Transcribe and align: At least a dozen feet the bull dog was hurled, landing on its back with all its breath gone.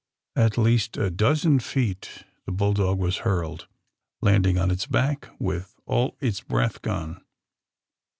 At 0.35 0.57
least 0.57 0.97
a 0.97 1.11
dozen 1.11 1.59
feet 1.59 2.23
the 2.47 2.51
bull 2.51 2.73
dog 2.73 2.97
was 2.97 3.17
hurled, 3.17 3.67
landing 4.19 4.57
on 4.57 4.71
its 4.71 4.87
back 4.87 5.29
with 5.37 5.75
all 5.85 6.17
its 6.19 6.41
breath 6.41 6.81
gone. 6.81 7.23